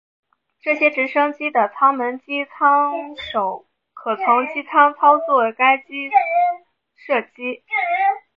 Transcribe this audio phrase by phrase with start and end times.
[0.61, 6.17] 这些直升机的舱门机枪手可从机舱操作该机枪
[6.95, 7.63] 射击。